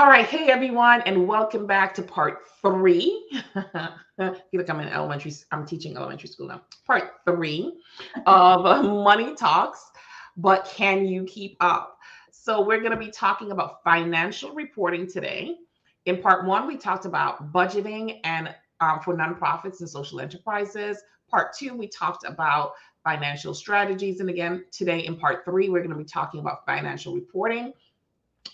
All 0.00 0.08
right, 0.08 0.24
hey 0.24 0.48
everyone, 0.48 1.02
and 1.02 1.28
welcome 1.28 1.66
back 1.66 1.92
to 1.96 2.02
part 2.02 2.38
three. 2.62 3.28
feel 3.54 4.34
like 4.54 4.70
I'm 4.70 4.80
in 4.80 4.88
elementary. 4.88 5.34
I'm 5.52 5.66
teaching 5.66 5.94
elementary 5.94 6.30
school 6.30 6.48
now. 6.48 6.62
Part 6.86 7.16
three 7.26 7.74
of 8.24 8.84
Money 8.86 9.34
Talks, 9.34 9.90
but 10.38 10.64
can 10.74 11.04
you 11.04 11.24
keep 11.24 11.58
up? 11.60 11.98
So 12.32 12.62
we're 12.62 12.78
going 12.78 12.92
to 12.92 12.96
be 12.96 13.10
talking 13.10 13.50
about 13.50 13.84
financial 13.84 14.54
reporting 14.54 15.06
today. 15.06 15.56
In 16.06 16.22
part 16.22 16.46
one, 16.46 16.66
we 16.66 16.78
talked 16.78 17.04
about 17.04 17.52
budgeting 17.52 18.20
and 18.24 18.54
um, 18.80 19.00
for 19.00 19.14
nonprofits 19.14 19.80
and 19.80 19.90
social 19.90 20.18
enterprises. 20.18 20.96
Part 21.30 21.54
two, 21.54 21.74
we 21.74 21.88
talked 21.88 22.24
about 22.26 22.72
financial 23.04 23.52
strategies, 23.52 24.20
and 24.20 24.30
again 24.30 24.64
today 24.72 25.00
in 25.00 25.16
part 25.16 25.44
three, 25.44 25.68
we're 25.68 25.80
going 25.80 25.90
to 25.90 25.96
be 25.96 26.04
talking 26.04 26.40
about 26.40 26.64
financial 26.64 27.14
reporting. 27.14 27.74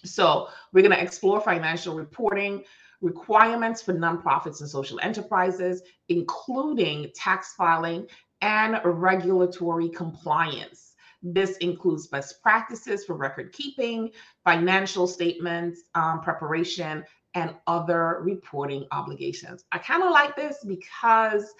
So 0.05 0.49
we're 0.73 0.83
going 0.83 0.97
to 0.97 1.03
explore 1.03 1.41
financial 1.41 1.95
reporting 1.95 2.65
requirements 3.01 3.83
for 3.83 3.93
nonprofits 3.93 4.61
and 4.61 4.69
social 4.69 4.99
enterprises, 5.01 5.83
including 6.09 7.11
tax 7.15 7.55
filing 7.55 8.07
and 8.41 8.81
regulatory 8.85 9.89
compliance. 9.89 10.95
This 11.23 11.57
includes 11.59 12.07
best 12.07 12.43
practices 12.43 13.05
for 13.05 13.15
record 13.15 13.53
keeping, 13.53 14.11
financial 14.45 15.07
statements 15.07 15.83
um, 15.95 16.21
preparation, 16.21 17.05
and 17.34 17.55
other 17.67 18.19
reporting 18.23 18.87
obligations. 18.93 19.65
I 19.73 19.78
kind 19.78 20.03
of 20.03 20.11
like 20.11 20.37
this 20.37 20.65
because 20.65 21.53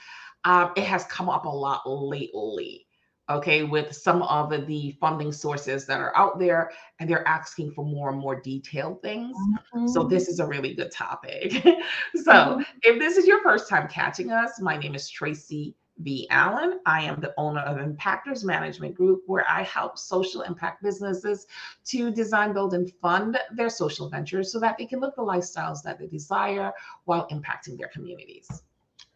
um, 0.45 0.73
it 0.77 0.85
has 0.85 1.05
come 1.05 1.29
up 1.29 1.45
a 1.45 1.51
lot 1.51 1.83
lately 1.87 2.86
okay, 3.29 3.65
with 3.65 3.95
some 3.95 4.23
of 4.23 4.51
the 4.67 4.97
funding 5.01 5.33
sources 5.33 5.87
that 5.87 6.01
are 6.01 6.17
out 6.17 6.39
there, 6.39 6.71
and 7.01 7.09
they're 7.11 7.27
asking 7.27 7.73
for 7.73 7.85
more 7.85 8.11
and 8.11 8.19
more 8.19 8.41
detailed 8.41 9.03
things. 9.03 9.37
Mm-hmm. 9.37 9.89
So, 9.89 10.05
this 10.05 10.29
is 10.29 10.39
a 10.39 10.47
really 10.47 10.75
good 10.75 10.93
topic. 10.93 11.53
so, 12.15 12.33
mm-hmm. 12.33 12.63
if 12.83 12.99
this 12.99 13.17
is 13.17 13.27
your 13.27 13.43
first 13.43 13.69
time 13.69 13.89
catching 13.89 14.31
us, 14.31 14.61
my 14.61 14.77
name 14.77 14.95
is 14.95 15.09
Tracy 15.09 15.75
V. 15.99 16.27
Allen. 16.31 16.81
I 16.87 17.03
am 17.03 17.21
the 17.21 17.35
owner 17.39 17.61
of 17.61 17.79
Impactors 17.79 18.45
Management 18.45 18.95
Group, 18.95 19.23
where 19.27 19.49
I 19.49 19.63
help 19.63 19.99
social 19.99 20.43
impact 20.43 20.83
businesses 20.83 21.47
to 21.87 22.11
design, 22.11 22.53
build, 22.53 22.75
and 22.75 22.93
fund 23.01 23.39
their 23.55 23.71
social 23.71 24.09
ventures 24.09 24.53
so 24.53 24.61
that 24.61 24.77
they 24.79 24.87
can 24.87 25.01
live 25.01 25.15
the 25.17 25.23
lifestyles 25.23 25.83
that 25.83 25.99
they 25.99 26.07
desire 26.07 26.73
while 27.05 27.27
impacting 27.29 27.79
their 27.79 27.89
communities. 27.89 28.63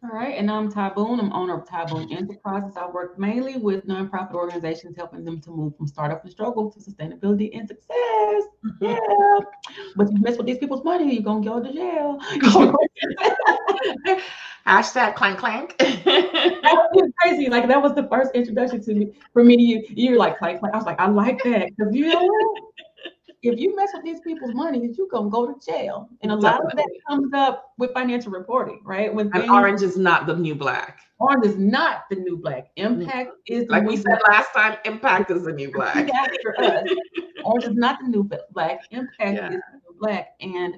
All 0.03 0.09
right, 0.09 0.35
and 0.35 0.49
I'm 0.49 0.71
Ty 0.71 0.89
Boone. 0.89 1.19
I'm 1.19 1.31
owner 1.31 1.53
of 1.59 1.69
Ty 1.69 1.85
Boone 1.85 2.11
Enterprises. 2.11 2.75
I 2.75 2.89
work 2.89 3.19
mainly 3.19 3.57
with 3.57 3.85
nonprofit 3.85 4.33
organizations, 4.33 4.97
helping 4.97 5.23
them 5.23 5.39
to 5.41 5.51
move 5.51 5.77
from 5.77 5.85
startup 5.85 6.23
and 6.23 6.31
struggle 6.31 6.71
to 6.71 6.79
sustainability 6.79 7.51
and 7.53 7.67
success. 7.67 8.43
Yeah, 8.81 8.97
but 9.95 10.11
you 10.11 10.19
mess 10.21 10.37
with 10.37 10.47
these 10.47 10.57
people's 10.57 10.83
money, 10.83 11.13
you're 11.13 11.23
gonna 11.23 11.45
go 11.45 11.61
to 11.61 11.71
jail. 11.71 12.19
Hashtag 14.67 15.15
clank 15.15 15.37
clank. 15.39 15.75
That's 15.77 17.11
crazy. 17.19 17.49
Like 17.49 17.67
that 17.67 17.81
was 17.81 17.93
the 17.93 18.07
first 18.09 18.31
introduction 18.33 18.81
to 18.83 18.93
me 18.93 19.13
for 19.33 19.43
me 19.43 19.55
to 19.55 19.61
you. 19.61 19.83
You're 19.89 20.17
like 20.17 20.37
clank 20.39 20.59
clank. 20.59 20.73
I 20.73 20.77
was 20.77 20.85
like, 20.85 20.99
I 20.99 21.07
like 21.07 21.43
that 21.43 21.69
because 21.75 21.93
you 21.95 22.07
know 22.07 22.21
what? 22.23 22.61
If 23.43 23.59
you 23.59 23.75
mess 23.75 23.89
with 23.93 24.03
these 24.03 24.19
people's 24.19 24.53
money, 24.53 24.91
you're 24.95 25.07
gonna 25.07 25.29
go 25.29 25.51
to 25.51 25.65
jail. 25.65 26.09
And 26.21 26.31
a 26.31 26.35
Definitely. 26.35 26.65
lot 26.65 26.71
of 26.71 26.77
that 26.77 26.89
comes 27.07 27.33
up 27.33 27.73
with 27.77 27.91
financial 27.93 28.31
reporting, 28.31 28.81
right? 28.83 29.13
When 29.13 29.31
and 29.33 29.49
orange 29.49 29.81
is 29.81 29.97
not 29.97 30.27
the 30.27 30.35
new 30.35 30.53
black. 30.53 30.99
Orange 31.19 31.45
is 31.45 31.57
not 31.57 32.03
the 32.09 32.17
new 32.17 32.37
black. 32.37 32.67
Impact 32.75 33.31
mm-hmm. 33.31 33.61
is 33.61 33.67
like 33.69 33.83
we 33.83 33.97
said 33.97 34.19
black. 34.25 34.27
last 34.27 34.53
time. 34.53 34.77
Impact 34.85 35.31
is 35.31 35.43
the 35.43 35.53
new 35.53 35.71
black. 35.73 36.09
orange 37.43 37.63
is 37.63 37.75
not 37.75 37.99
the 38.01 38.07
new 38.07 38.29
black. 38.51 38.81
Impact 38.91 39.19
yeah. 39.19 39.49
is 39.49 39.61
the 39.71 39.77
new 39.89 39.99
black. 39.99 40.29
And 40.41 40.75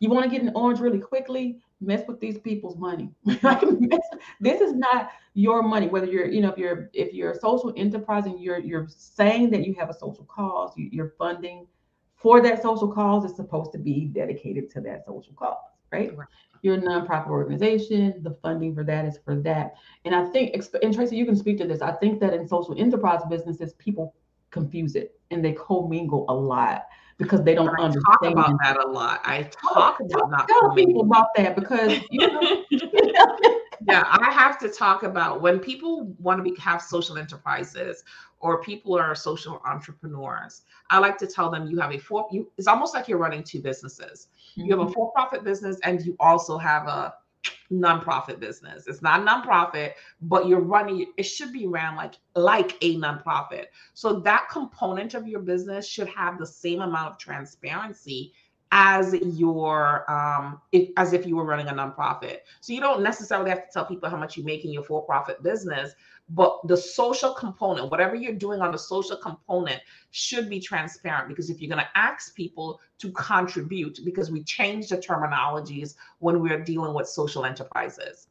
you 0.00 0.10
want 0.10 0.24
to 0.24 0.30
get 0.30 0.42
an 0.42 0.52
orange 0.56 0.80
really 0.80 0.98
quickly, 0.98 1.60
mess 1.80 2.02
with 2.08 2.18
these 2.18 2.38
people's 2.38 2.76
money. 2.76 3.10
this 3.24 4.60
is 4.60 4.72
not 4.72 5.10
your 5.34 5.62
money. 5.62 5.86
Whether 5.86 6.06
you're, 6.06 6.26
you 6.26 6.40
know, 6.40 6.50
if 6.50 6.58
you're 6.58 6.90
if 6.92 7.14
you're 7.14 7.30
a 7.30 7.38
social 7.38 7.72
enterprise 7.76 8.26
and 8.26 8.40
you're 8.40 8.58
you're 8.58 8.88
saying 8.88 9.50
that 9.50 9.64
you 9.64 9.74
have 9.78 9.90
a 9.90 9.94
social 9.94 10.24
cause, 10.24 10.72
you, 10.76 10.88
you're 10.90 11.14
funding 11.16 11.68
for 12.24 12.40
that 12.40 12.62
social 12.62 12.88
cause 12.88 13.30
is 13.30 13.36
supposed 13.36 13.70
to 13.70 13.78
be 13.78 14.06
dedicated 14.06 14.70
to 14.70 14.80
that 14.80 15.04
social 15.04 15.34
cause, 15.34 15.58
right? 15.92 16.16
right. 16.16 16.26
You're 16.62 16.76
a 16.76 16.80
nonprofit 16.80 17.28
organization. 17.28 18.22
The 18.22 18.30
funding 18.40 18.74
for 18.74 18.82
that 18.82 19.04
is 19.04 19.18
for 19.22 19.34
that. 19.42 19.74
And 20.06 20.14
I 20.14 20.24
think, 20.30 20.56
and 20.82 20.94
Tracy, 20.94 21.16
you 21.16 21.26
can 21.26 21.36
speak 21.36 21.58
to 21.58 21.66
this. 21.66 21.82
I 21.82 21.92
think 21.92 22.20
that 22.20 22.32
in 22.32 22.48
social 22.48 22.74
enterprise 22.78 23.20
businesses, 23.28 23.74
people 23.74 24.14
confuse 24.50 24.96
it 24.96 25.20
and 25.30 25.44
they 25.44 25.52
commingle 25.52 26.24
a 26.30 26.34
lot 26.34 26.86
because 27.18 27.44
they 27.44 27.54
don't 27.54 27.68
I 27.78 27.82
understand. 27.82 28.04
Talk 28.22 28.32
about 28.32 28.58
that 28.62 28.82
a 28.82 28.88
lot. 28.88 29.20
I 29.22 29.42
talk 29.74 30.00
about 30.00 30.30
not 30.30 30.48
tell 30.48 30.74
people 30.74 31.02
about 31.02 31.26
that 31.36 31.54
because 31.54 32.00
you 32.10 32.26
know. 32.26 32.64
yeah, 33.86 34.04
I 34.06 34.30
have 34.32 34.58
to 34.60 34.68
talk 34.68 35.02
about 35.02 35.40
when 35.40 35.58
people 35.58 36.14
want 36.18 36.38
to 36.38 36.42
be, 36.42 36.58
have 36.60 36.82
social 36.82 37.18
enterprises 37.18 38.04
or 38.40 38.62
people 38.62 38.98
are 38.98 39.14
social 39.14 39.60
entrepreneurs. 39.64 40.62
I 40.90 40.98
like 40.98 41.18
to 41.18 41.26
tell 41.26 41.50
them 41.50 41.66
you 41.66 41.78
have 41.80 41.92
a 41.92 41.98
for 41.98 42.28
you 42.30 42.50
it's 42.58 42.66
almost 42.66 42.94
like 42.94 43.08
you're 43.08 43.18
running 43.18 43.42
two 43.42 43.60
businesses. 43.60 44.28
Mm-hmm. 44.52 44.66
You 44.66 44.70
have 44.72 44.80
a 44.80 44.84
mm-hmm. 44.84 44.92
for-profit 44.92 45.44
business 45.44 45.78
and 45.82 46.04
you 46.04 46.16
also 46.20 46.58
have 46.58 46.86
a 46.86 47.14
nonprofit 47.72 48.40
business. 48.40 48.86
It's 48.86 49.02
not 49.02 49.26
nonprofit, 49.26 49.92
but 50.22 50.46
you're 50.46 50.60
running 50.60 51.06
it 51.16 51.22
should 51.24 51.52
be 51.52 51.66
ran 51.66 51.96
like 51.96 52.14
like 52.34 52.76
a 52.82 52.96
nonprofit. 52.96 53.66
So 53.94 54.20
that 54.20 54.48
component 54.50 55.14
of 55.14 55.26
your 55.26 55.40
business 55.40 55.88
should 55.88 56.08
have 56.08 56.38
the 56.38 56.46
same 56.46 56.82
amount 56.82 57.12
of 57.12 57.18
transparency 57.18 58.32
as 58.72 59.14
your 59.14 60.10
um 60.10 60.60
if, 60.72 60.90
as 60.96 61.12
if 61.12 61.26
you 61.26 61.36
were 61.36 61.44
running 61.44 61.68
a 61.68 61.72
nonprofit. 61.72 62.38
So 62.60 62.72
you 62.72 62.80
don't 62.80 63.02
necessarily 63.02 63.50
have 63.50 63.66
to 63.66 63.72
tell 63.72 63.86
people 63.86 64.08
how 64.10 64.16
much 64.16 64.36
you 64.36 64.44
make 64.44 64.64
in 64.64 64.72
your 64.72 64.82
for-profit 64.82 65.42
business, 65.42 65.94
but 66.30 66.60
the 66.66 66.76
social 66.76 67.34
component, 67.34 67.90
whatever 67.90 68.14
you're 68.14 68.32
doing 68.32 68.60
on 68.60 68.72
the 68.72 68.78
social 68.78 69.16
component, 69.16 69.80
should 70.10 70.48
be 70.48 70.58
transparent 70.58 71.28
because 71.28 71.50
if 71.50 71.60
you're 71.60 71.68
going 71.68 71.84
to 71.84 71.98
ask 71.98 72.34
people 72.34 72.80
to 72.98 73.10
contribute, 73.12 74.00
because 74.04 74.30
we 74.30 74.42
change 74.42 74.88
the 74.88 74.96
terminologies 74.96 75.94
when 76.18 76.40
we're 76.40 76.64
dealing 76.64 76.94
with 76.94 77.06
social 77.06 77.44
enterprises. 77.44 78.28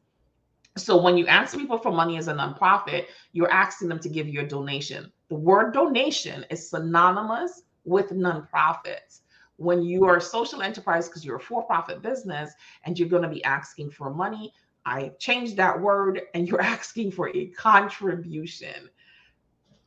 So 0.76 1.00
when 1.00 1.18
you 1.18 1.28
ask 1.28 1.56
people 1.56 1.78
for 1.78 1.92
money 1.92 2.18
as 2.18 2.28
a 2.28 2.34
nonprofit, 2.34 3.06
you're 3.32 3.52
asking 3.52 3.90
them 3.90 4.00
to 4.00 4.10
give 4.10 4.28
you 4.28 4.42
a 4.42 4.48
donation. 4.48 5.12
The 5.30 5.36
word 5.36 5.74
donation 5.74 6.46
is 6.50 6.70
synonymous 6.70 7.62
with 7.86 8.10
nonprofits. 8.10 9.22
When 9.58 9.84
you 9.84 10.06
are 10.06 10.18
a 10.18 10.22
social 10.22 10.62
enterprise, 10.62 11.08
because 11.08 11.24
you're 11.24 11.38
a 11.38 11.42
for 11.42 11.64
profit 11.64 12.02
business 12.02 12.54
and 12.86 12.98
you're 12.98 13.10
going 13.10 13.24
to 13.24 13.30
be 13.30 13.44
asking 13.44 13.92
for 13.92 14.14
money, 14.14 14.54
I 14.86 15.12
changed 15.20 15.58
that 15.58 15.80
word 15.80 16.22
and 16.34 16.48
you're 16.48 16.62
asking 16.62 17.12
for 17.12 17.30
a 17.36 17.48
contribution. 17.48 18.90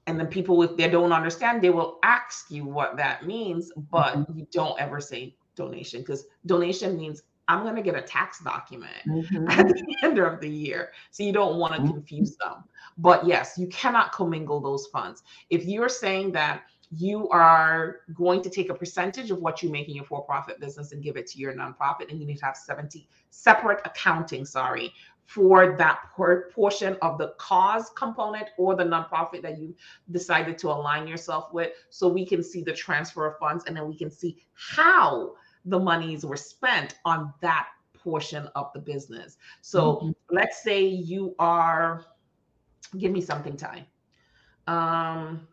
And 0.07 0.21
then 0.21 0.29
people, 0.29 0.63
if 0.63 0.77
they 0.77 0.89
don't 0.89 1.13
understand, 1.13 1.63
they 1.63 1.71
will 1.71 1.99
ask 2.05 2.51
you 2.51 2.65
what 2.65 2.97
that 2.97 3.27
means, 3.27 3.73
but 3.91 4.15
mm-hmm. 4.15 4.39
you 4.39 4.47
don't 4.53 4.81
ever 4.81 5.01
say 5.01 5.37
donation 5.57 6.01
because 6.01 6.27
donation 6.45 6.97
means 6.97 7.23
I'm 7.49 7.63
going 7.63 7.77
to 7.77 7.83
get 7.83 7.95
a 7.95 8.03
tax 8.03 8.41
document 8.41 8.93
mm-hmm. 9.09 9.49
at 9.51 9.69
the 9.69 9.97
end 10.03 10.19
of 10.19 10.41
the 10.41 10.49
year. 10.49 10.93
So 11.11 11.23
you 11.23 11.33
don't 11.33 11.59
want 11.59 11.75
to 11.75 11.81
mm-hmm. 11.81 11.93
confuse 11.93 12.37
them. 12.37 12.65
But 12.99 13.27
yes, 13.27 13.57
you 13.59 13.67
cannot 13.69 14.13
commingle 14.13 14.61
those 14.61 14.87
funds. 14.87 15.23
If 15.51 15.65
you're 15.65 15.89
saying 15.89 16.33
that 16.33 16.63
you 16.91 17.29
are 17.31 18.03
going 18.15 18.43
to 18.43 18.51
take 18.51 18.71
a 18.71 18.75
percentage 18.75 19.31
of 19.31 19.39
what 19.39 19.63
you 19.63 19.71
make 19.71 19.89
in 19.89 19.95
your 19.95 20.05
for-profit 20.05 20.61
business 20.61 20.93
and 20.93 21.03
give 21.03 21.17
it 21.17 21.27
to 21.27 21.39
your 21.39 21.53
nonprofit 21.53 22.11
and 22.11 22.21
you 22.21 22.27
need 22.27 22.39
to 22.39 22.45
have 22.45 22.57
70 22.57 23.09
separate 23.31 23.81
accounting 23.85 24.45
sorry 24.45 24.93
for 25.25 25.77
that 25.77 25.99
portion 26.55 26.97
of 27.03 27.19
the 27.19 27.35
cause 27.39 27.91
component 27.97 28.47
or 28.57 28.77
the 28.77 28.85
nonprofit 28.85 29.43
that 29.43 29.59
you 29.59 29.75
decided 30.13 30.57
to 30.57 30.69
align 30.69 31.07
yourself 31.07 31.53
with 31.53 31.73
so 31.91 32.07
we 32.07 32.25
can 32.25 32.43
see 32.43 32.63
the 32.63 32.73
transfer 32.73 33.27
of 33.27 33.37
funds 33.39 33.65
and 33.67 33.77
then 33.77 33.89
we 33.89 33.97
can 33.97 34.11
see 34.11 34.39
how 34.55 35.33
the 35.65 35.79
monies 35.79 36.25
were 36.25 36.37
spent 36.37 36.99
on 37.05 37.35
that 37.41 37.67
portion 37.95 38.49
of 38.55 38.71
the 38.73 38.79
business 38.79 39.37
so 39.61 39.97
mm-hmm. 39.97 40.11
let's 40.31 40.63
say 40.63 40.85
you 40.85 41.35
are 41.41 42.05
give 42.99 43.11
me 43.11 43.21
something 43.21 43.57
time 43.57 43.85
um 44.69 45.47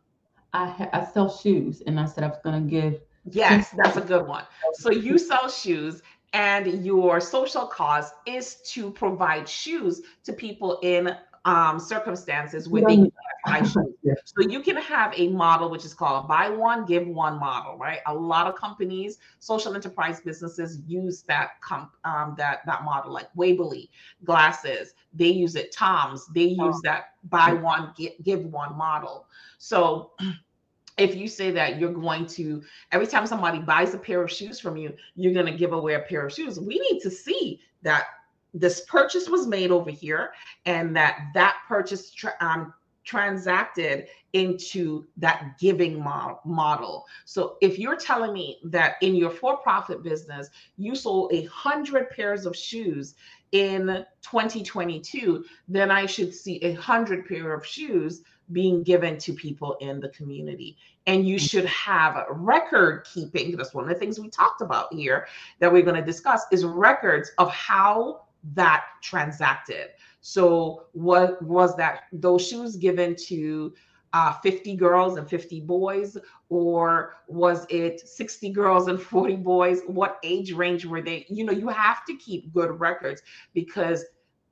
I 0.54 0.90
I 0.94 1.06
sell 1.06 1.30
shoes, 1.30 1.82
and 1.86 2.00
I 2.00 2.06
said 2.06 2.24
I 2.24 2.28
was 2.28 2.40
going 2.44 2.64
to 2.64 2.70
give. 2.70 3.02
Yes, 3.32 3.70
that's 3.78 3.98
a 3.98 4.02
good 4.02 4.28
one. 4.28 4.44
So 4.74 4.92
you 4.92 5.18
sell 5.18 5.50
shoes, 5.50 6.02
and 6.34 6.86
your 6.86 7.20
social 7.20 7.66
cause 7.66 8.12
is 8.26 8.56
to 8.74 8.92
provide 8.92 9.48
shoes 9.48 10.02
to 10.26 10.34
people 10.34 10.80
in 10.84 11.16
um, 11.46 11.80
circumstances 11.80 12.70
where 12.70 12.84
they 12.88 13.12
buy 13.46 13.62
shoes. 13.62 13.94
So 14.26 14.48
you 14.48 14.62
can 14.62 14.78
have 14.78 15.14
a 15.18 15.28
model 15.30 15.70
which 15.70 15.84
is 15.84 15.94
called 15.94 16.28
buy 16.28 16.50
one, 16.50 16.86
give 16.86 17.08
one 17.08 17.40
model, 17.40 17.78
right? 17.78 18.00
A 18.06 18.14
lot 18.14 18.48
of 18.48 18.56
companies, 18.56 19.18
social 19.40 19.76
enterprise 19.76 20.22
businesses 20.22 20.80
use 20.88 21.24
that 21.24 21.62
comp, 21.62 21.92
um, 22.06 22.36
that 22.38 22.62
that 22.66 22.84
model, 22.84 23.12
like 23.12 23.28
Waverly 23.36 23.90
glasses. 24.24 24.94
They 25.14 25.28
use 25.28 25.56
it. 25.56 25.72
Toms 25.72 26.28
they 26.34 26.44
use 26.44 26.80
that 26.84 27.16
buy 27.26 27.54
one, 27.54 27.94
give, 27.98 28.14
give 28.24 28.46
one 28.46 28.78
model. 28.78 29.28
So 29.58 30.12
if 30.98 31.16
you 31.16 31.28
say 31.28 31.52
that 31.52 31.80
you're 31.80 31.92
going 31.92 32.26
to 32.28 32.62
every 32.92 33.08
time 33.08 33.26
somebody 33.26 33.60
buys 33.60 33.94
a 33.94 33.98
pair 33.98 34.22
of 34.22 34.32
shoes 34.32 34.60
from 34.60 34.78
you 34.78 34.94
you're 35.16 35.34
going 35.34 35.48
to 35.48 35.58
give 35.58 35.74
away 35.74 35.96
a 35.96 36.00
pair 36.02 36.24
of 36.26 36.32
shoes 36.32 36.60
we 36.60 36.78
need 36.80 37.00
to 37.00 37.10
see 37.10 37.60
that 37.82 38.06
this 38.54 38.82
purchase 38.82 39.30
was 39.30 39.48
made 39.48 39.72
over 39.72 39.90
here 39.90 40.34
and 40.66 40.96
that 40.96 41.28
that 41.34 41.58
purchase 41.68 42.12
tra- 42.12 42.36
um, 42.40 42.74
transacted 43.04 44.08
into 44.34 45.06
that 45.18 45.58
giving 45.60 46.02
mo- 46.02 46.40
model 46.46 47.06
so 47.26 47.58
if 47.62 47.78
you're 47.78 47.98
telling 47.98 48.34
me 48.34 48.60
that 48.64 48.96
in 49.02 49.16
your 49.16 49.30
for-profit 49.30 50.04
business 50.04 50.50
you 50.78 50.96
sold 50.96 51.32
a 51.34 51.44
hundred 51.46 52.10
pairs 52.12 52.46
of 52.46 52.56
shoes 52.56 53.16
in 53.52 54.06
2022 54.22 55.44
then 55.68 55.92
i 55.92 56.06
should 56.06 56.34
see 56.34 56.58
a 56.64 56.74
hundred 56.74 57.28
pair 57.28 57.54
of 57.54 57.66
shoes 57.66 58.24
being 58.52 58.84
given 58.84 59.18
to 59.18 59.34
people 59.34 59.78
in 59.80 60.00
the 60.00 60.10
community. 60.10 60.78
And 61.08 61.28
you 61.28 61.38
mm. 61.38 61.50
should 61.50 61.66
have 61.66 62.26
record 62.30 63.06
keeping. 63.12 63.56
That's 63.56 63.74
one 63.74 63.86
of 63.86 63.90
the 63.90 63.96
things 63.96 64.20
we 64.20 64.30
talked 64.30 64.62
about 64.62 64.94
here 64.94 65.28
that 65.60 65.72
we're 65.72 65.84
going 65.84 66.00
to 66.00 66.06
discuss 66.06 66.44
is 66.52 66.66
records 66.66 67.32
of 67.38 67.50
how 67.52 68.24
that 68.54 68.86
transacted. 69.02 69.90
So 70.22 70.86
what 70.94 71.42
was 71.42 71.76
that 71.78 72.04
those 72.12 72.48
shoes 72.48 72.76
given 72.76 73.16
to 73.28 73.74
uh, 74.14 74.34
50 74.42 74.76
girls 74.76 75.18
and 75.18 75.28
50 75.28 75.62
boys, 75.62 76.18
or 76.50 77.16
was 77.28 77.66
it 77.70 78.08
60 78.08 78.50
girls 78.52 78.88
and 78.88 79.02
40 79.02 79.38
boys? 79.38 79.82
What 79.88 80.20
age 80.24 80.54
range 80.54 80.86
were 80.86 81.02
they? 81.02 81.26
You 81.30 81.46
know, 81.46 81.52
you 81.52 81.68
have 81.68 82.06
to 82.06 82.16
keep 82.16 82.54
good 82.54 82.80
records 82.80 83.22
because 83.54 84.06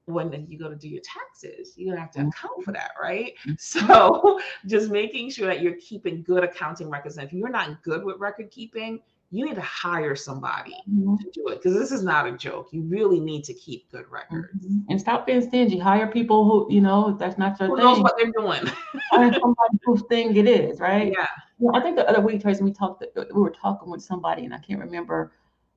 when 0.05 0.47
you 0.49 0.57
go 0.57 0.67
to 0.67 0.75
do 0.75 0.89
your 0.89 1.01
taxes, 1.01 1.73
you're 1.77 1.93
gonna 1.93 2.01
have 2.01 2.11
to 2.11 2.19
mm-hmm. 2.19 2.29
account 2.29 2.63
for 2.63 2.71
that, 2.71 2.91
right? 3.01 3.33
Mm-hmm. 3.47 3.53
So 3.59 4.39
just 4.65 4.89
making 4.89 5.29
sure 5.29 5.47
that 5.47 5.61
you're 5.61 5.77
keeping 5.79 6.23
good 6.23 6.43
accounting 6.43 6.89
records. 6.89 7.17
And 7.17 7.27
if 7.27 7.33
you're 7.33 7.49
not 7.49 7.83
good 7.83 8.03
with 8.03 8.19
record 8.19 8.51
keeping, 8.51 8.99
you 9.33 9.45
need 9.45 9.55
to 9.55 9.61
hire 9.61 10.15
somebody 10.15 10.75
mm-hmm. 10.89 11.15
to 11.15 11.31
do 11.31 11.47
it 11.47 11.55
because 11.55 11.73
this 11.73 11.91
is 11.91 12.03
not 12.03 12.27
a 12.27 12.33
joke. 12.33 12.67
You 12.71 12.83
really 12.83 13.19
need 13.19 13.45
to 13.45 13.53
keep 13.53 13.89
good 13.89 14.05
records 14.11 14.65
mm-hmm. 14.65 14.79
and 14.89 14.99
stop 14.99 15.25
being 15.25 15.41
stingy. 15.41 15.79
Hire 15.79 16.07
people 16.07 16.45
who 16.45 16.73
you 16.73 16.81
know 16.81 17.15
that's 17.17 17.37
not 17.37 17.57
your 17.59 17.69
who 17.69 17.77
thing. 17.77 17.85
knows 17.85 17.99
what 17.99 18.15
they're 18.17 18.31
doing. 18.37 18.61
Hire 19.09 19.33
somebody 19.39 19.79
whose 19.85 20.03
thing 20.09 20.35
it 20.35 20.47
is, 20.47 20.79
right? 20.79 21.13
Yeah. 21.17 21.27
I 21.73 21.79
think 21.79 21.95
the 21.95 22.07
other 22.09 22.21
week, 22.21 22.41
Tracy, 22.41 22.63
we 22.63 22.73
talked. 22.73 23.05
We 23.15 23.41
were 23.41 23.51
talking 23.51 23.89
with 23.89 24.01
somebody, 24.01 24.43
and 24.45 24.53
I 24.53 24.57
can't 24.57 24.79
remember 24.79 25.31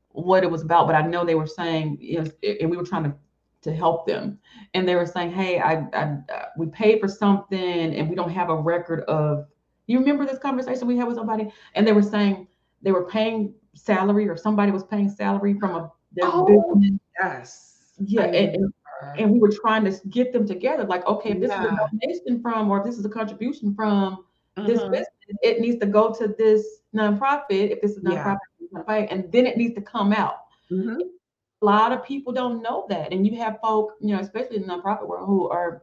what 0.08 0.42
it 0.42 0.50
was 0.50 0.62
about, 0.62 0.86
but 0.86 0.96
I 0.96 1.02
know 1.02 1.24
they 1.24 1.34
were 1.34 1.46
saying, 1.46 1.98
you 2.00 2.22
know, 2.22 2.30
and 2.60 2.70
we 2.70 2.76
were 2.76 2.84
trying 2.84 3.04
to 3.04 3.14
to 3.62 3.74
help 3.74 4.06
them. 4.06 4.38
And 4.74 4.86
they 4.88 4.96
were 4.96 5.06
saying, 5.06 5.30
"Hey, 5.32 5.60
I, 5.60 5.86
I 5.92 6.18
uh, 6.32 6.46
we 6.56 6.66
paid 6.66 7.00
for 7.00 7.08
something, 7.08 7.94
and 7.94 8.10
we 8.10 8.16
don't 8.16 8.30
have 8.30 8.50
a 8.50 8.56
record 8.56 9.00
of." 9.02 9.46
You 9.86 9.98
remember 9.98 10.24
this 10.24 10.38
conversation 10.38 10.88
we 10.88 10.96
had 10.96 11.06
with 11.06 11.16
somebody, 11.16 11.52
and 11.74 11.86
they 11.86 11.92
were 11.92 12.02
saying 12.02 12.48
they 12.84 12.92
were 12.92 13.04
paying 13.04 13.54
salary, 13.74 14.28
or 14.28 14.36
somebody 14.36 14.70
was 14.70 14.84
paying 14.84 15.08
salary 15.08 15.54
from 15.58 15.74
a 15.74 15.92
their 16.12 16.26
oh, 16.26 16.46
business. 16.46 17.00
Yes. 17.20 17.70
Yeah, 17.98 18.22
and, 18.22 18.54
and, 18.56 18.72
and, 19.18 19.30
we 19.30 19.38
were 19.38 19.50
trying 19.50 19.84
to 19.84 20.08
get 20.08 20.32
them 20.32 20.46
together. 20.46 20.84
Like, 20.84 21.06
okay, 21.06 21.30
if 21.30 21.40
this 21.40 21.50
yeah. 21.50 21.64
is 21.64 21.72
a 21.72 21.88
donation 21.92 22.42
from, 22.42 22.70
or 22.70 22.78
if 22.78 22.84
this 22.84 22.98
is 22.98 23.04
a 23.04 23.08
contribution 23.08 23.74
from 23.74 24.24
mm-hmm. 24.56 24.66
this 24.66 24.80
business, 24.80 25.06
it 25.42 25.60
needs 25.60 25.78
to 25.78 25.86
go 25.86 26.12
to 26.12 26.34
this 26.38 26.64
nonprofit. 26.94 27.70
If 27.70 27.82
this 27.82 27.92
is 27.92 28.02
nonprofit, 28.02 28.38
yeah. 28.72 29.06
and 29.10 29.30
then 29.30 29.46
it 29.46 29.56
needs 29.56 29.74
to 29.74 29.80
come 29.80 30.12
out. 30.12 30.38
Mm-hmm 30.70 31.00
a 31.62 31.64
lot 31.64 31.92
of 31.92 32.04
people 32.04 32.32
don't 32.32 32.62
know 32.62 32.86
that. 32.90 33.12
And 33.12 33.26
you 33.26 33.38
have 33.38 33.58
folk, 33.62 33.94
you 34.00 34.14
know, 34.14 34.20
especially 34.20 34.56
in 34.56 34.66
the 34.66 34.68
nonprofit 34.68 35.08
world 35.08 35.26
who 35.26 35.48
are, 35.48 35.82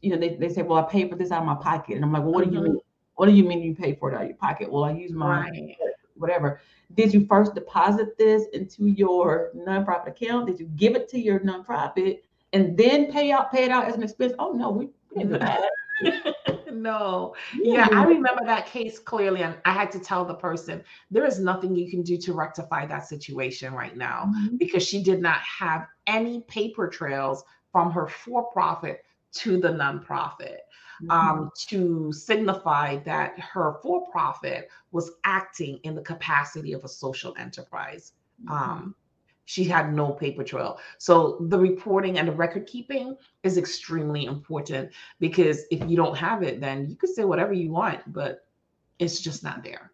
you 0.00 0.10
know, 0.10 0.16
they, 0.16 0.36
they 0.36 0.48
say, 0.48 0.62
well, 0.62 0.78
I 0.78 0.90
paid 0.90 1.10
for 1.10 1.16
this 1.16 1.30
out 1.30 1.40
of 1.40 1.46
my 1.46 1.54
pocket. 1.54 1.96
And 1.96 2.04
I'm 2.04 2.12
like, 2.12 2.22
well, 2.22 2.32
what 2.32 2.44
mm-hmm. 2.44 2.50
do 2.50 2.56
you 2.56 2.62
mm-hmm. 2.62 2.72
mean? 2.74 2.82
What 3.16 3.26
do 3.26 3.32
you 3.32 3.44
mean 3.44 3.62
you 3.62 3.74
pay 3.74 3.94
for 3.94 4.10
it 4.10 4.14
out 4.14 4.22
of 4.22 4.28
your 4.28 4.36
pocket? 4.38 4.72
Well, 4.72 4.84
I 4.84 4.92
use 4.92 5.12
my 5.12 5.42
right. 5.42 5.76
Whatever. 6.22 6.60
Did 6.94 7.12
you 7.12 7.26
first 7.26 7.54
deposit 7.54 8.16
this 8.16 8.46
into 8.52 8.86
your 8.86 9.50
nonprofit 9.56 10.08
account? 10.08 10.46
Did 10.46 10.60
you 10.60 10.66
give 10.76 10.94
it 10.94 11.08
to 11.10 11.18
your 11.18 11.40
nonprofit 11.40 12.20
and 12.52 12.76
then 12.76 13.10
pay 13.10 13.32
out, 13.32 13.52
pay 13.52 13.64
it 13.64 13.70
out 13.70 13.86
as 13.86 13.94
an 13.94 14.02
expense? 14.02 14.32
Oh 14.38 14.52
no, 14.52 14.70
we 14.70 14.88
didn't 15.14 15.32
do 15.32 15.38
that. 15.38 15.62
no. 16.72 17.34
Yeah, 17.54 17.88
I 17.92 18.04
remember 18.04 18.44
that 18.44 18.66
case 18.66 18.98
clearly. 18.98 19.42
And 19.42 19.56
I 19.64 19.72
had 19.72 19.90
to 19.92 19.98
tell 19.98 20.24
the 20.24 20.34
person 20.34 20.82
there 21.10 21.24
is 21.24 21.38
nothing 21.38 21.74
you 21.74 21.90
can 21.90 22.02
do 22.02 22.16
to 22.18 22.32
rectify 22.32 22.86
that 22.86 23.06
situation 23.06 23.74
right 23.74 23.96
now 23.96 24.30
mm-hmm. 24.34 24.56
because 24.56 24.86
she 24.86 25.02
did 25.02 25.20
not 25.20 25.40
have 25.40 25.86
any 26.06 26.40
paper 26.42 26.88
trails 26.88 27.44
from 27.70 27.90
her 27.90 28.06
for 28.06 28.44
profit 28.44 29.04
to 29.32 29.58
the 29.58 29.68
nonprofit. 29.68 30.58
Mm-hmm. 31.02 31.10
Um, 31.10 31.50
to 31.68 32.12
signify 32.12 32.98
that 32.98 33.38
her 33.40 33.74
for 33.82 34.06
profit 34.10 34.68
was 34.92 35.10
acting 35.24 35.80
in 35.82 35.96
the 35.96 36.02
capacity 36.02 36.74
of 36.74 36.84
a 36.84 36.88
social 36.88 37.34
enterprise. 37.38 38.12
Mm-hmm. 38.44 38.52
Um, 38.52 38.94
she 39.44 39.64
had 39.64 39.92
no 39.92 40.12
paper 40.12 40.44
trail. 40.44 40.78
So 40.98 41.38
the 41.48 41.58
reporting 41.58 42.18
and 42.18 42.28
the 42.28 42.32
record 42.32 42.66
keeping 42.66 43.16
is 43.42 43.58
extremely 43.58 44.26
important 44.26 44.92
because 45.18 45.64
if 45.70 45.88
you 45.90 45.96
don't 45.96 46.16
have 46.16 46.42
it, 46.42 46.60
then 46.60 46.88
you 46.88 46.96
can 46.96 47.12
say 47.12 47.24
whatever 47.24 47.52
you 47.52 47.70
want, 47.70 48.00
but 48.12 48.46
it's 48.98 49.20
just 49.20 49.42
not 49.42 49.64
there. 49.64 49.90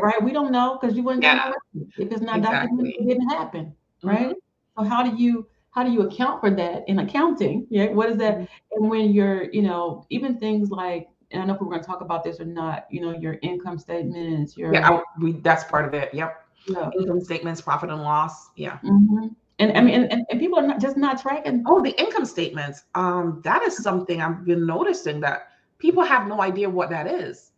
right? 0.00 0.22
We 0.22 0.32
don't 0.32 0.52
know 0.52 0.78
because 0.80 0.96
you 0.96 1.02
wouldn't 1.02 1.24
yeah. 1.24 1.52
if 1.74 2.12
it's 2.12 2.20
not 2.20 2.38
exactly. 2.38 2.68
documented, 2.68 2.94
it 3.00 3.08
didn't 3.08 3.28
happen, 3.28 3.74
right? 4.02 4.28
Mm-hmm. 4.28 4.84
So 4.84 4.88
how 4.88 5.02
do 5.02 5.16
you 5.16 5.46
how 5.70 5.84
do 5.84 5.90
you 5.90 6.02
account 6.02 6.40
for 6.40 6.50
that 6.50 6.88
in 6.88 6.98
accounting? 6.98 7.66
Yeah, 7.70 7.90
what 7.90 8.10
is 8.10 8.16
that? 8.18 8.34
Mm-hmm. 8.34 8.44
And 8.72 8.90
when 8.90 9.12
you're, 9.12 9.50
you 9.52 9.62
know, 9.62 10.04
even 10.10 10.38
things 10.38 10.70
like 10.70 11.08
and 11.32 11.40
I 11.40 11.46
don't 11.46 11.48
know 11.48 11.54
if 11.54 11.60
we're 11.60 11.68
going 11.68 11.80
to 11.80 11.86
talk 11.86 12.00
about 12.00 12.24
this 12.24 12.40
or 12.40 12.44
not, 12.44 12.86
you 12.90 13.00
know, 13.00 13.16
your 13.16 13.38
income 13.42 13.78
statements, 13.78 14.56
your 14.56 14.74
yeah, 14.74 14.90
I, 14.90 15.02
we 15.20 15.32
that's 15.32 15.64
part 15.64 15.86
of 15.86 15.94
it. 15.94 16.12
Yep 16.12 16.46
yeah. 16.66 16.90
income 16.98 17.20
statements, 17.20 17.60
profit 17.60 17.90
and 17.90 18.02
loss. 18.02 18.50
Yeah. 18.56 18.78
Mm-hmm. 18.84 19.28
And 19.58 19.76
I 19.76 19.80
mean, 19.82 20.04
and, 20.04 20.24
and 20.30 20.40
people 20.40 20.58
are 20.58 20.66
not 20.66 20.80
just 20.80 20.96
not 20.96 21.20
tracking. 21.20 21.64
Oh, 21.66 21.82
the 21.82 21.98
income 22.00 22.24
statements. 22.24 22.84
Um, 22.94 23.40
that 23.44 23.62
is 23.62 23.76
something 23.76 24.22
I've 24.22 24.44
been 24.44 24.66
noticing 24.66 25.20
that 25.20 25.48
people 25.78 26.02
have 26.02 26.26
no 26.26 26.40
idea 26.40 26.68
what 26.68 26.90
that 26.90 27.06
is. 27.06 27.52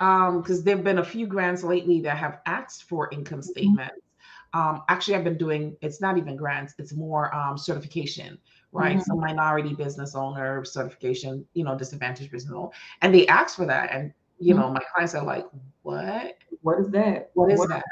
Um, 0.00 0.42
because 0.42 0.62
there've 0.62 0.84
been 0.84 0.98
a 0.98 1.04
few 1.04 1.26
grants 1.26 1.64
lately 1.64 2.00
that 2.02 2.16
have 2.18 2.40
asked 2.46 2.84
for 2.84 3.10
income 3.10 3.40
mm-hmm. 3.40 3.50
statements. 3.50 3.94
Mm-hmm. 3.94 4.07
Um, 4.54 4.82
actually, 4.88 5.16
I've 5.16 5.24
been 5.24 5.38
doing. 5.38 5.76
It's 5.80 6.00
not 6.00 6.18
even 6.18 6.36
grants. 6.36 6.74
It's 6.78 6.94
more 6.94 7.34
um 7.34 7.58
certification, 7.58 8.38
right? 8.72 8.96
Mm-hmm. 8.96 9.02
So 9.02 9.16
minority 9.16 9.74
business 9.74 10.14
owner 10.14 10.64
certification, 10.64 11.46
you 11.54 11.64
know, 11.64 11.76
disadvantaged 11.76 12.30
business 12.30 12.54
owner, 12.54 12.70
and 13.02 13.14
they 13.14 13.26
ask 13.26 13.56
for 13.56 13.66
that, 13.66 13.90
and 13.92 14.12
you 14.38 14.54
mm-hmm. 14.54 14.62
know, 14.62 14.70
my 14.72 14.80
clients 14.92 15.14
are 15.14 15.24
like, 15.24 15.46
"What? 15.82 16.36
What 16.62 16.80
is 16.80 16.88
that? 16.90 17.30
What 17.34 17.52
is 17.52 17.58
what, 17.58 17.68
that?" 17.68 17.84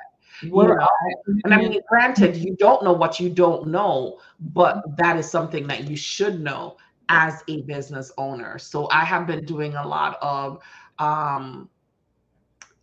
What 0.48 0.68
you 0.68 0.74
know? 0.74 0.88
and 1.44 1.54
I 1.54 1.58
mean, 1.58 1.80
granted, 1.88 2.36
you 2.36 2.56
don't 2.56 2.84
know 2.84 2.92
what 2.92 3.18
you 3.18 3.30
don't 3.30 3.68
know, 3.68 4.20
but 4.38 4.82
that 4.96 5.16
is 5.16 5.30
something 5.30 5.66
that 5.68 5.88
you 5.88 5.96
should 5.96 6.40
know 6.40 6.76
as 7.08 7.42
a 7.48 7.62
business 7.62 8.12
owner. 8.18 8.58
So 8.58 8.88
I 8.90 9.04
have 9.04 9.26
been 9.26 9.44
doing 9.44 9.74
a 9.74 9.86
lot 9.86 10.18
of 10.20 10.60
um, 10.98 11.68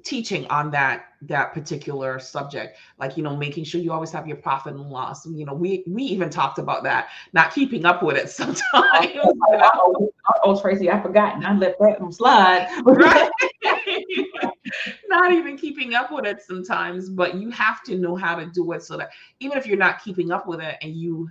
teaching 0.04 0.46
on 0.48 0.70
that 0.72 1.06
that 1.22 1.54
particular 1.54 2.20
subject 2.20 2.78
like 3.00 3.16
you 3.16 3.24
know 3.24 3.36
making 3.36 3.64
sure 3.64 3.80
you 3.80 3.92
always 3.92 4.12
have 4.12 4.28
your 4.28 4.38
profit 4.38 4.74
and 4.74 4.90
loss. 4.90 5.26
You 5.26 5.46
know 5.46 5.54
we 5.54 5.84
we 5.88 6.04
even 6.04 6.30
talked 6.30 6.60
about 6.60 6.84
that 6.84 7.10
not 7.32 7.54
keeping 7.54 7.86
up 7.86 8.04
with 8.04 8.18
it 8.18 8.30
sometimes. 8.30 8.64
Oh, 8.76 10.14
oh, 10.44 10.62
tracy 10.62 10.90
i 10.90 11.02
forgot 11.02 11.36
and 11.36 11.46
i 11.46 11.54
let 11.54 11.80
that 11.80 12.02
one 12.02 12.12
slide. 12.12 12.68
Right? 12.86 13.30
not 15.08 15.32
even 15.32 15.58
keeping 15.58 15.94
up 15.94 16.12
with 16.12 16.26
it 16.26 16.42
sometimes 16.42 17.10
but 17.10 17.36
you 17.36 17.50
have 17.50 17.84
to 17.84 17.98
know 17.98 18.16
how 18.16 18.36
to 18.36 18.46
do 18.48 18.72
it 18.72 18.84
so 18.84 18.98
that 18.98 19.10
even 19.40 19.58
if 19.58 19.66
you're 19.66 19.78
not 19.78 20.04
keeping 20.04 20.32
up 20.32 20.48
with 20.48 20.60
it 20.60 20.78
and 20.82 20.96
you 20.96 21.30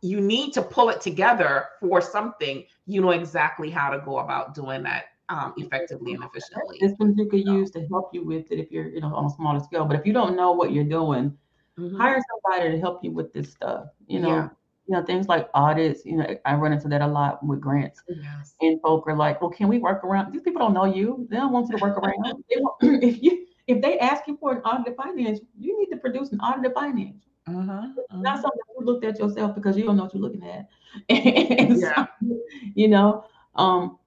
you 0.00 0.20
need 0.20 0.52
to 0.52 0.62
pull 0.62 0.88
it 0.88 1.00
together 1.00 1.66
for 1.80 2.00
something 2.00 2.64
you 2.86 3.00
know 3.00 3.10
exactly 3.10 3.70
how 3.70 3.90
to 3.90 3.98
go 4.00 4.18
about 4.18 4.54
doing 4.54 4.82
that 4.82 5.04
um, 5.32 5.54
effectively 5.56 6.12
and 6.12 6.24
efficiently. 6.24 6.78
Systems 6.78 7.16
you 7.16 7.26
could 7.26 7.44
use 7.44 7.70
to 7.72 7.86
help 7.88 8.10
you 8.12 8.24
with 8.24 8.50
it 8.52 8.58
if 8.58 8.70
you're, 8.70 8.88
you 8.88 9.00
know, 9.00 9.14
on 9.14 9.26
a 9.26 9.30
smaller 9.30 9.60
scale. 9.60 9.84
But 9.84 9.98
if 9.98 10.06
you 10.06 10.12
don't 10.12 10.36
know 10.36 10.52
what 10.52 10.72
you're 10.72 10.84
doing, 10.84 11.36
mm-hmm. 11.78 11.96
hire 11.96 12.20
somebody 12.30 12.70
to 12.70 12.80
help 12.80 13.02
you 13.02 13.12
with 13.12 13.32
this 13.32 13.50
stuff. 13.50 13.86
You 14.06 14.20
know, 14.20 14.28
yeah. 14.28 14.48
you 14.86 14.94
know 14.94 15.04
things 15.04 15.28
like 15.28 15.48
audits. 15.54 16.04
You 16.04 16.18
know, 16.18 16.36
I 16.44 16.54
run 16.54 16.72
into 16.72 16.88
that 16.88 17.00
a 17.00 17.06
lot 17.06 17.44
with 17.44 17.60
grants. 17.60 18.02
Yes. 18.08 18.54
And 18.60 18.80
folk 18.82 19.04
are 19.06 19.16
like, 19.16 19.40
"Well, 19.40 19.50
can 19.50 19.68
we 19.68 19.78
work 19.78 20.04
around?" 20.04 20.32
These 20.32 20.42
people 20.42 20.60
don't 20.60 20.74
know 20.74 20.84
you. 20.84 21.26
They 21.30 21.36
don't 21.36 21.52
want 21.52 21.68
you 21.70 21.78
to 21.78 21.82
work 21.82 21.96
around. 22.02 22.44
if 23.02 23.22
you 23.22 23.46
if 23.68 23.80
they 23.80 23.98
ask 23.98 24.26
you 24.26 24.36
for 24.38 24.52
an 24.52 24.58
audit 24.62 24.88
of 24.88 24.96
finance, 24.96 25.40
you 25.58 25.78
need 25.80 25.94
to 25.94 25.96
produce 25.96 26.32
an 26.32 26.40
audit 26.40 26.66
of 26.66 26.74
finance. 26.74 27.24
Uh-huh, 27.48 27.72
uh-huh. 27.72 28.20
Not 28.20 28.40
something 28.40 28.60
you 28.78 28.84
looked 28.86 29.04
at 29.04 29.18
yourself 29.18 29.54
because 29.54 29.76
you 29.76 29.84
don't 29.84 29.96
know 29.96 30.04
what 30.04 30.14
you're 30.14 30.22
looking 30.22 30.46
at. 30.46 30.68
and 31.08 31.80
yeah. 31.80 32.06
So, 32.06 32.38
you 32.74 32.86
know, 32.86 33.24
um, 33.56 33.98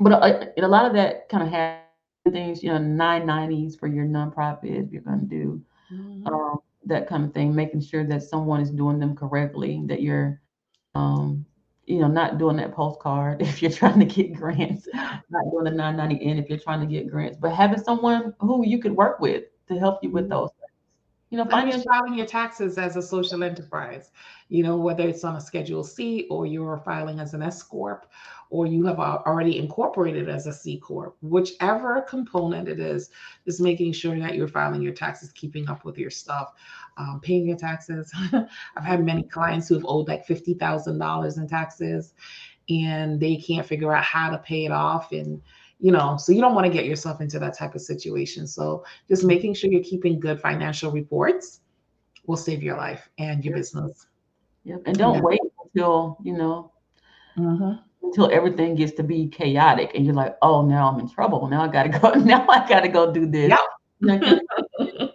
but 0.00 0.12
a, 0.12 0.16
uh, 0.16 0.46
a 0.56 0.68
lot 0.68 0.86
of 0.86 0.94
that 0.94 1.28
kind 1.28 1.42
of 1.42 1.50
has 1.50 1.78
things, 2.32 2.62
you 2.62 2.70
know, 2.70 2.78
990s 2.78 3.78
for 3.78 3.86
your 3.86 4.06
nonprofit 4.06 4.84
if 4.84 4.90
you're 4.90 5.02
going 5.02 5.20
to 5.20 5.26
do 5.26 5.62
mm-hmm. 5.92 6.26
um, 6.26 6.58
that 6.86 7.06
kind 7.06 7.24
of 7.24 7.34
thing, 7.34 7.54
making 7.54 7.80
sure 7.82 8.04
that 8.04 8.22
someone 8.22 8.60
is 8.60 8.70
doing 8.70 8.98
them 8.98 9.14
correctly, 9.14 9.82
that 9.86 10.02
you're, 10.02 10.40
um, 10.94 11.44
you 11.84 11.98
know, 11.98 12.08
not 12.08 12.38
doing 12.38 12.56
that 12.56 12.74
postcard 12.74 13.42
if 13.42 13.60
you're 13.60 13.70
trying 13.70 14.00
to 14.00 14.06
get 14.06 14.34
grants, 14.34 14.88
not 14.94 15.50
doing 15.50 15.64
the 15.64 15.70
990N 15.70 16.42
if 16.42 16.48
you're 16.48 16.58
trying 16.58 16.80
to 16.80 16.86
get 16.86 17.08
grants, 17.08 17.38
but 17.38 17.52
having 17.52 17.82
someone 17.82 18.34
who 18.40 18.66
you 18.66 18.78
could 18.78 18.96
work 18.96 19.20
with 19.20 19.44
to 19.68 19.78
help 19.78 20.02
you 20.02 20.10
with 20.10 20.24
mm-hmm. 20.24 20.32
those 20.32 20.50
you 21.30 21.38
know, 21.38 21.44
filing 21.44 22.14
your 22.14 22.26
taxes 22.26 22.76
as 22.76 22.96
a 22.96 23.02
social 23.02 23.44
enterprise, 23.44 24.10
you 24.48 24.64
know, 24.64 24.76
whether 24.76 25.08
it's 25.08 25.22
on 25.22 25.36
a 25.36 25.40
Schedule 25.40 25.84
C 25.84 26.26
or 26.28 26.44
you're 26.44 26.78
filing 26.78 27.20
as 27.20 27.34
an 27.34 27.42
S 27.42 27.62
Corp 27.62 28.06
or 28.50 28.66
you 28.66 28.84
have 28.84 28.98
already 28.98 29.56
incorporated 29.56 30.28
as 30.28 30.48
a 30.48 30.52
C 30.52 30.76
Corp, 30.78 31.16
whichever 31.22 32.02
component 32.02 32.68
it 32.68 32.80
is, 32.80 33.10
just 33.44 33.60
making 33.60 33.92
sure 33.92 34.18
that 34.18 34.34
you're 34.34 34.48
filing 34.48 34.82
your 34.82 34.92
taxes, 34.92 35.30
keeping 35.30 35.68
up 35.68 35.84
with 35.84 35.96
your 35.96 36.10
stuff, 36.10 36.54
um, 36.96 37.20
paying 37.22 37.46
your 37.46 37.56
taxes. 37.56 38.12
I've 38.32 38.84
had 38.84 39.04
many 39.04 39.22
clients 39.22 39.68
who 39.68 39.76
have 39.76 39.86
owed 39.86 40.08
like 40.08 40.26
$50,000 40.26 41.38
in 41.38 41.46
taxes 41.46 42.14
and 42.68 43.20
they 43.20 43.36
can't 43.36 43.66
figure 43.66 43.94
out 43.94 44.02
how 44.02 44.30
to 44.30 44.38
pay 44.38 44.64
it 44.64 44.72
off. 44.72 45.12
And 45.12 45.40
you 45.80 45.92
know, 45.92 46.16
so 46.18 46.32
you 46.32 46.40
don't 46.40 46.54
want 46.54 46.66
to 46.66 46.72
get 46.72 46.84
yourself 46.84 47.20
into 47.20 47.38
that 47.38 47.56
type 47.56 47.74
of 47.74 47.80
situation. 47.80 48.46
So 48.46 48.84
just 49.08 49.24
making 49.24 49.54
sure 49.54 49.70
you're 49.70 49.82
keeping 49.82 50.20
good 50.20 50.40
financial 50.40 50.92
reports 50.92 51.60
will 52.26 52.36
save 52.36 52.62
your 52.62 52.76
life 52.76 53.08
and 53.18 53.44
your 53.44 53.56
business. 53.56 54.06
Yep. 54.64 54.82
And 54.86 54.98
don't 54.98 55.16
yeah. 55.16 55.20
wait 55.22 55.40
until, 55.64 56.18
you 56.22 56.34
know, 56.34 56.72
mm-hmm. 57.36 58.06
until 58.06 58.30
everything 58.30 58.74
gets 58.74 58.92
to 58.92 59.02
be 59.02 59.28
chaotic 59.28 59.92
and 59.94 60.04
you're 60.04 60.14
like, 60.14 60.36
oh, 60.42 60.66
now 60.66 60.88
I'm 60.88 61.00
in 61.00 61.08
trouble. 61.08 61.48
Now 61.48 61.62
I 61.62 61.68
got 61.68 61.84
to 61.84 61.88
go. 61.88 62.10
Now 62.14 62.46
I 62.48 62.68
got 62.68 62.80
to 62.80 62.88
go 62.88 63.10
do 63.10 63.24
this. 63.26 63.50
Yep. 64.02 64.40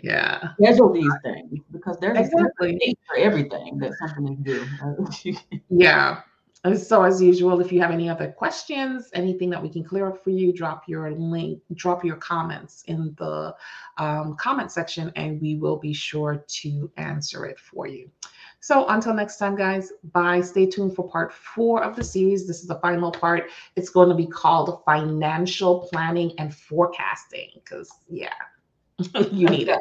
yeah. 0.00 0.48
Schedule 0.60 0.92
these 0.92 1.12
things 1.22 1.60
because 1.70 1.96
there's 2.00 2.18
exactly. 2.18 2.76
a 2.84 2.94
for 3.06 3.16
everything 3.18 3.78
that 3.78 3.92
something 3.98 4.44
is 4.44 5.22
due. 5.22 5.36
yeah. 5.68 6.22
So 6.76 7.02
as 7.02 7.22
usual, 7.22 7.60
if 7.60 7.72
you 7.72 7.80
have 7.80 7.90
any 7.90 8.10
other 8.10 8.30
questions, 8.32 9.08
anything 9.14 9.48
that 9.48 9.62
we 9.62 9.70
can 9.70 9.82
clear 9.82 10.08
up 10.08 10.22
for 10.22 10.28
you, 10.28 10.52
drop 10.52 10.86
your 10.86 11.10
link, 11.10 11.62
drop 11.74 12.04
your 12.04 12.16
comments 12.16 12.82
in 12.86 13.14
the 13.16 13.54
um, 13.96 14.36
comment 14.36 14.70
section, 14.70 15.10
and 15.16 15.40
we 15.40 15.56
will 15.56 15.78
be 15.78 15.94
sure 15.94 16.44
to 16.46 16.90
answer 16.98 17.46
it 17.46 17.58
for 17.58 17.86
you. 17.86 18.10
So 18.60 18.86
until 18.88 19.14
next 19.14 19.38
time, 19.38 19.56
guys, 19.56 19.90
bye. 20.12 20.42
Stay 20.42 20.66
tuned 20.66 20.94
for 20.94 21.08
part 21.08 21.32
four 21.32 21.82
of 21.82 21.96
the 21.96 22.04
series. 22.04 22.46
This 22.46 22.60
is 22.60 22.66
the 22.66 22.78
final 22.80 23.10
part. 23.10 23.48
It's 23.74 23.88
going 23.88 24.10
to 24.10 24.14
be 24.14 24.26
called 24.26 24.82
financial 24.84 25.88
planning 25.90 26.32
and 26.36 26.54
forecasting 26.54 27.52
because, 27.54 27.90
yeah, 28.10 28.34
you 29.32 29.48
need 29.48 29.70
it. 29.70 29.80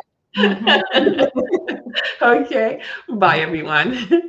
okay. 2.22 2.82
Bye, 3.10 3.40
everyone. 3.40 4.24